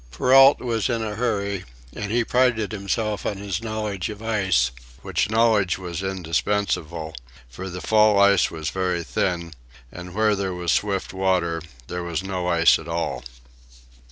[0.09, 1.63] Perrault was in a hurry,
[1.93, 4.71] and he prided himself on his knowledge of ice,
[5.03, 7.13] which knowledge was indispensable,
[7.47, 9.53] for the fall ice was very thin,
[9.91, 13.23] and where there was swift water, there was no ice at all.